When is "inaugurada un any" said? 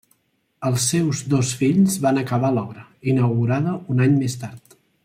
3.15-4.21